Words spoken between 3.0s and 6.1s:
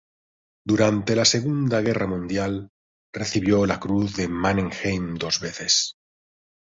recibió la Cruz de Mannerheim dos veces.